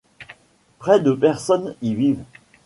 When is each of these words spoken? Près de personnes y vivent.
Près 0.79 0.99
de 0.99 1.11
personnes 1.11 1.75
y 1.83 1.93
vivent. 1.93 2.23